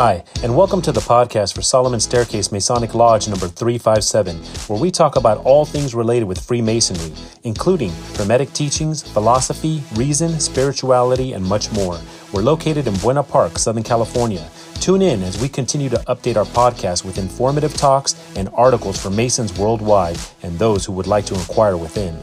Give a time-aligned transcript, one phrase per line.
[0.00, 4.36] Hi, and welcome to the podcast for Solomon Staircase Masonic Lodge number 357,
[4.68, 7.12] where we talk about all things related with Freemasonry,
[7.42, 11.98] including Hermetic teachings, philosophy, reason, spirituality, and much more.
[12.32, 14.48] We're located in Buena Park, Southern California.
[14.74, 19.10] Tune in as we continue to update our podcast with informative talks and articles for
[19.10, 22.16] Masons worldwide and those who would like to inquire within.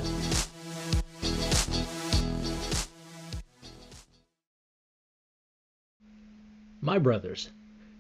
[6.79, 7.49] My brothers,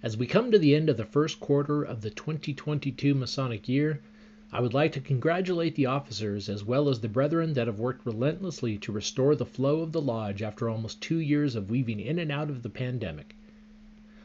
[0.05, 3.99] as we come to the end of the first quarter of the 2022 Masonic year,
[4.51, 8.05] I would like to congratulate the officers as well as the brethren that have worked
[8.05, 12.19] relentlessly to restore the flow of the lodge after almost two years of weaving in
[12.19, 13.35] and out of the pandemic.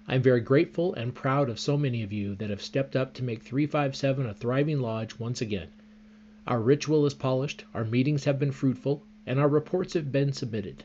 [0.07, 3.15] I am very grateful and proud of so many of you that have stepped up
[3.15, 5.69] to make 357 a thriving lodge once again.
[6.47, 10.85] Our ritual is polished, our meetings have been fruitful, and our reports have been submitted.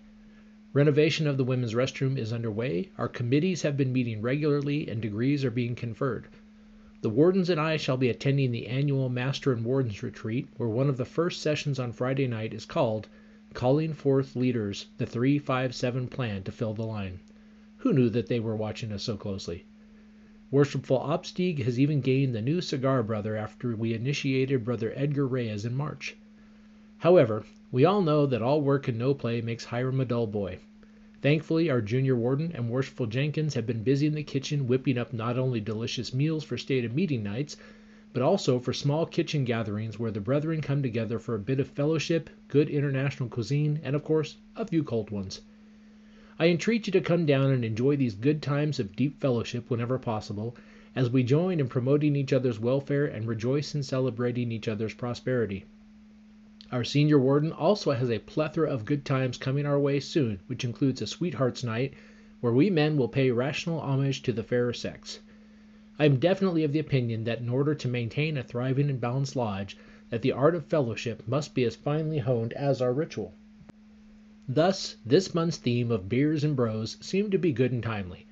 [0.76, 5.46] Renovation of the women's restroom is underway, our committees have been meeting regularly, and degrees
[5.46, 6.28] are being conferred.
[7.00, 10.90] The wardens and I shall be attending the annual Master and Wardens Retreat, where one
[10.90, 13.08] of the first sessions on Friday night is called
[13.54, 17.22] Calling Forth Leaders The 357 Plan to Fill the Line.
[17.78, 19.64] Who knew that they were watching us so closely?
[20.52, 25.64] Worshipful Obstieg has even gained the new cigar brother after we initiated Brother Edgar Reyes
[25.64, 26.18] in March.
[27.00, 27.44] However,
[27.74, 30.60] we all know that all work and no play makes Hiram a dull boy.
[31.22, 35.12] Thankfully, our junior warden and worshipful Jenkins have been busy in the kitchen whipping up
[35.12, 37.58] not only delicious meals for stated meeting nights,
[38.14, 41.68] but also for small kitchen gatherings where the brethren come together for a bit of
[41.68, 45.42] fellowship, good international cuisine, and of course, a few cold ones.
[46.40, 50.00] I entreat you to come down and enjoy these good times of deep fellowship whenever
[50.00, 50.56] possible,
[50.96, 55.66] as we join in promoting each other's welfare and rejoice in celebrating each other's prosperity.
[56.72, 60.64] Our senior warden also has a plethora of good times coming our way soon, which
[60.64, 61.94] includes a Sweethearts Night,
[62.42, 65.20] where we men will pay rational homage to the fairer sex.
[66.00, 69.36] I am definitely of the opinion that in order to maintain a thriving and balanced
[69.36, 69.78] lodge,
[70.10, 73.36] that the art of fellowship must be as finely honed as our ritual.
[74.50, 78.26] Thus, this month's theme of beers and bros seemed to be good and timely,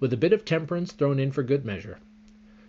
[0.00, 1.98] with a bit of temperance thrown in for good measure.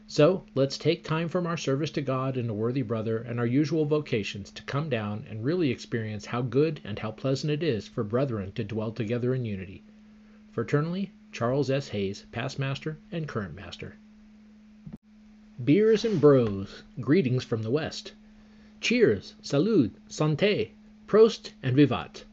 [0.08, 3.46] So let's take time from our service to God and a worthy brother and our
[3.46, 7.88] usual vocations to come down and really experience how good and how pleasant it is
[7.88, 9.84] for brethren to dwell together in unity.
[10.56, 11.88] Fraternally, Charles S.
[11.88, 13.96] Hayes, past master and current master.
[15.64, 18.14] Beers and bros, greetings from the West.
[18.82, 20.70] Cheers, salud, santé,
[21.08, 22.26] prost, and vivat.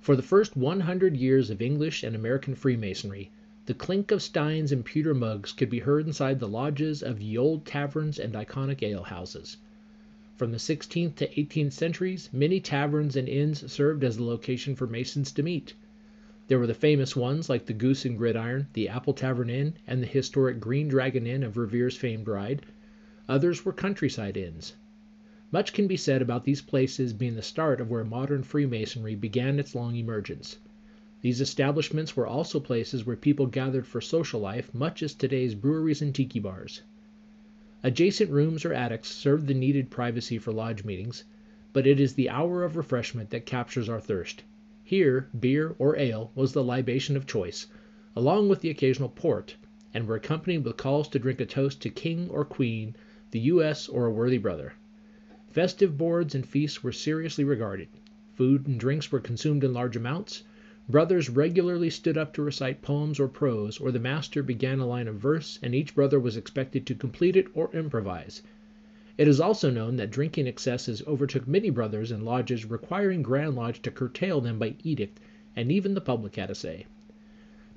[0.00, 3.30] For the first 100 years of English and American Freemasonry,
[3.66, 7.36] the clink of steins and pewter mugs could be heard inside the lodges of ye
[7.36, 9.58] old taverns and iconic alehouses.
[10.34, 14.86] From the 16th to 18th centuries, many taverns and inns served as the location for
[14.86, 15.74] Masons to meet.
[16.48, 20.02] There were the famous ones like the Goose and Gridiron, the Apple Tavern Inn, and
[20.02, 22.62] the historic Green Dragon Inn of Revere's famed ride.
[23.28, 24.74] Others were countryside inns.
[25.52, 29.60] Much can be said about these places being the start of where modern Freemasonry began
[29.60, 30.56] its long emergence.
[31.22, 36.00] These establishments were also places where people gathered for social life, much as today's breweries
[36.00, 36.80] and tiki bars.
[37.82, 41.24] Adjacent rooms or attics served the needed privacy for lodge meetings,
[41.74, 44.44] but it is the hour of refreshment that captures our thirst.
[44.82, 47.66] Here, beer or ale was the libation of choice,
[48.16, 49.56] along with the occasional port,
[49.92, 52.96] and were accompanied with calls to drink a toast to king or queen,
[53.30, 54.72] the U.S., or a worthy brother.
[55.50, 57.88] Festive boards and feasts were seriously regarded.
[58.36, 60.44] Food and drinks were consumed in large amounts.
[60.90, 65.06] Brothers regularly stood up to recite poems or prose, or the master began a line
[65.06, 68.42] of verse, and each brother was expected to complete it or improvise.
[69.16, 73.80] It is also known that drinking excesses overtook many brothers in lodges requiring Grand Lodge
[73.82, 75.20] to curtail them by edict,
[75.54, 76.86] and even the public had a say.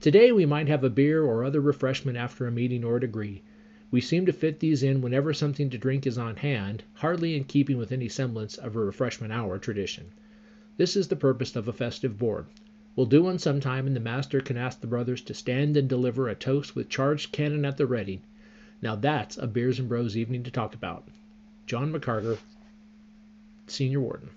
[0.01, 3.43] Today we might have a beer or other refreshment after a meeting or a degree.
[3.91, 7.43] We seem to fit these in whenever something to drink is on hand, hardly in
[7.43, 10.05] keeping with any semblance of a refreshment hour tradition.
[10.77, 12.47] This is the purpose of a festive board.
[12.95, 16.29] We'll do one sometime, and the master can ask the brothers to stand and deliver
[16.29, 18.21] a toast with charged cannon at the ready.
[18.81, 21.07] Now that's a Beers and Bros evening to talk about.
[21.65, 22.37] John McCarter,
[23.67, 24.29] Senior Warden.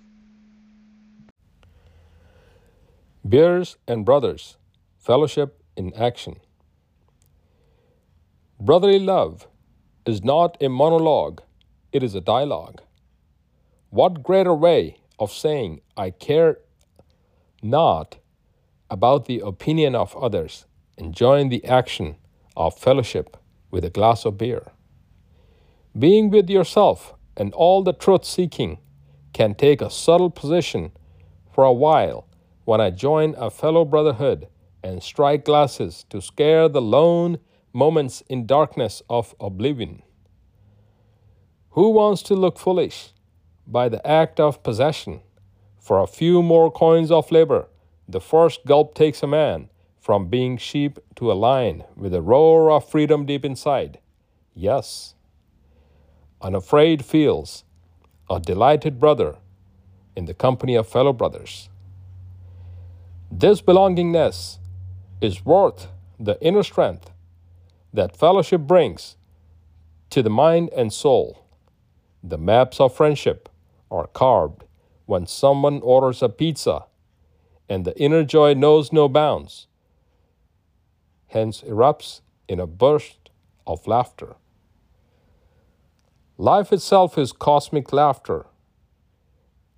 [3.27, 4.57] Beers and Brothers
[4.97, 6.37] Fellowship in Action.
[8.59, 9.47] Brotherly love
[10.05, 11.41] is not a monologue,
[11.91, 12.81] it is a dialogue.
[13.89, 16.57] What greater way of saying, I care
[17.61, 18.17] not
[18.89, 20.65] about the opinion of others
[20.97, 22.15] enjoying the action
[22.55, 23.37] of fellowship
[23.69, 24.71] with a glass of beer.
[25.97, 28.79] Being with yourself and all the truth seeking
[29.33, 30.91] can take a subtle position
[31.53, 32.27] for a while
[32.65, 34.47] when I join a fellow brotherhood
[34.83, 37.39] and strike glasses to scare the lone
[37.73, 40.01] moments in darkness of oblivion.
[41.71, 43.13] Who wants to look foolish
[43.67, 45.21] by the act of possession?
[45.79, 47.67] For a few more coins of labor,
[48.07, 49.69] the first gulp takes a man
[49.99, 53.99] from being sheep to a lion with a roar of freedom deep inside.
[54.55, 55.15] Yes.
[56.41, 57.63] Unafraid feels
[58.29, 59.37] a delighted brother
[60.15, 61.69] in the company of fellow brothers.
[63.29, 64.57] This belongingness
[65.19, 65.87] is worth
[66.19, 67.11] the inner strength
[67.93, 69.17] that fellowship brings
[70.09, 71.45] to the mind and soul.
[72.23, 73.49] The maps of friendship
[73.91, 74.63] are carved
[75.05, 76.85] when someone orders a pizza,
[77.69, 79.67] and the inner joy knows no bounds,
[81.27, 83.29] hence erupts in a burst
[83.65, 84.35] of laughter.
[86.37, 88.45] Life itself is cosmic laughter,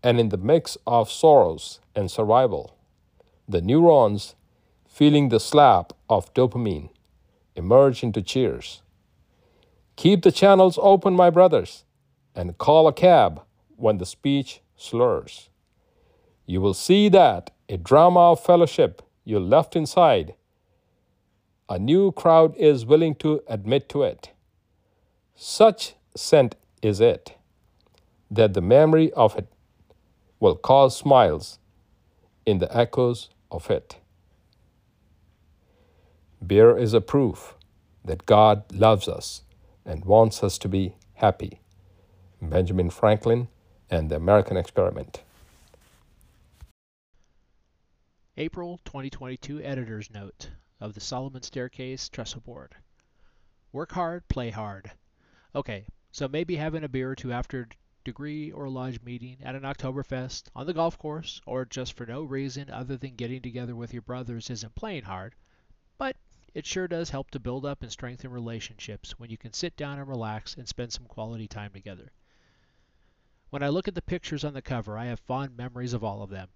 [0.04, 2.78] and in the mix of sorrows and survival,
[3.48, 4.36] the neurons
[4.88, 6.90] feeling the slap of dopamine
[7.56, 8.82] emerge into cheers.
[9.96, 11.84] Keep the channels open, my brothers,
[12.36, 13.42] and call a cab
[13.76, 15.50] when the speech slurs.
[16.50, 20.34] You will see that a drama of fellowship you left inside,
[21.70, 24.32] a new crowd is willing to admit to it.
[25.36, 27.36] Such scent is it
[28.32, 29.48] that the memory of it
[30.40, 31.60] will cause smiles
[32.48, 33.98] in the echoes of it.
[36.46, 37.54] Beer is a proof
[38.04, 39.44] that God loves us
[39.86, 41.62] and wants us to be happy.
[42.42, 43.50] Benjamin Franklin
[43.92, 45.22] and the American Experiment.
[48.42, 50.50] April 2022 Editor's Note
[50.80, 52.74] of the Solomon Staircase Trestle Board.
[53.74, 54.90] Work hard, play hard.
[55.54, 57.68] Okay, so maybe having a beer or two after
[58.06, 62.24] degree or lodge meeting at an Oktoberfest, on the golf course, or just for no
[62.24, 65.36] reason other than getting together with your brothers isn't playing hard,
[65.98, 66.16] but
[66.54, 70.00] it sure does help to build up and strengthen relationships when you can sit down
[70.00, 72.10] and relax and spend some quality time together.
[73.50, 76.24] When I look at the pictures on the cover, I have fond memories of all
[76.24, 76.48] of them,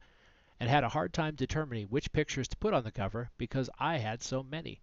[0.63, 3.97] and had a hard time determining which pictures to put on the cover because I
[3.97, 4.81] had so many.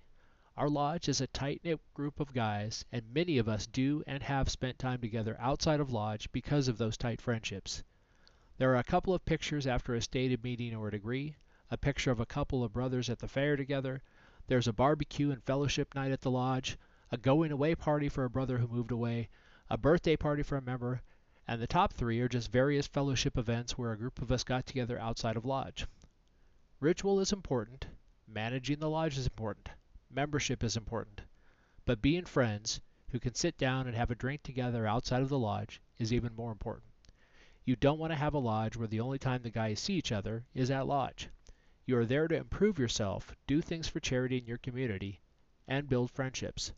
[0.54, 4.22] Our lodge is a tight knit group of guys, and many of us do and
[4.22, 7.82] have spent time together outside of lodge because of those tight friendships.
[8.58, 11.36] There are a couple of pictures after a stated meeting or a degree,
[11.70, 14.02] a picture of a couple of brothers at the fair together,
[14.48, 16.76] there's a barbecue and fellowship night at the lodge,
[17.10, 19.30] a going away party for a brother who moved away,
[19.70, 21.00] a birthday party for a member,
[21.50, 24.64] and the top three are just various fellowship events where a group of us got
[24.64, 25.84] together outside of lodge.
[26.78, 27.88] Ritual is important,
[28.28, 29.68] managing the lodge is important,
[30.08, 31.22] membership is important,
[31.84, 35.40] but being friends who can sit down and have a drink together outside of the
[35.40, 36.86] lodge is even more important.
[37.64, 40.12] You don't want to have a lodge where the only time the guys see each
[40.12, 41.30] other is at lodge.
[41.84, 45.20] You are there to improve yourself, do things for charity in your community,
[45.66, 46.72] and build friendships.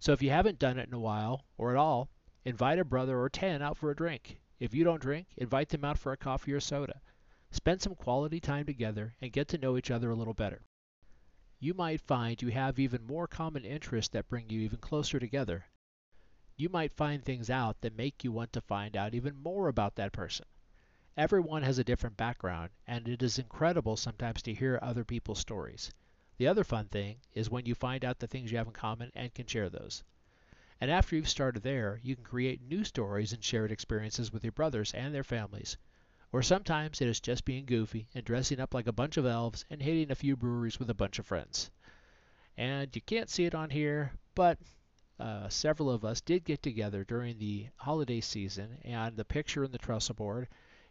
[0.00, 2.08] So if you haven't done it in a while, or at all,
[2.48, 4.40] invite a brother or 10 out for a drink.
[4.58, 7.02] If you don't drink, invite them out for a coffee or soda.
[7.50, 10.62] Spend some quality time together and get to know each other a little better.
[11.60, 15.66] You might find you have even more common interests that bring you even closer together.
[16.56, 19.96] You might find things out that make you want to find out even more about
[19.96, 20.46] that person.
[21.18, 25.92] Everyone has a different background, and it is incredible sometimes to hear other people's stories.
[26.38, 29.12] The other fun thing is when you find out the things you have in common
[29.14, 30.02] and can share those.
[30.80, 34.52] And after you've started there, you can create new stories and shared experiences with your
[34.52, 35.76] brothers and their families.
[36.30, 39.64] Or sometimes it is just being goofy and dressing up like a bunch of elves
[39.70, 41.70] and hitting a few breweries with a bunch of friends.
[42.56, 44.58] And you can't see it on here, but
[45.18, 49.72] uh, several of us did get together during the holiday season, and the picture in
[49.72, 50.46] the trestle board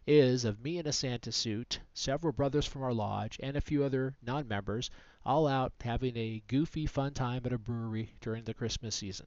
[0.06, 3.84] is of me in a Santa suit, several brothers from our lodge, and a few
[3.84, 4.90] other non members,
[5.24, 9.26] all out having a goofy, fun time at a brewery during the Christmas season.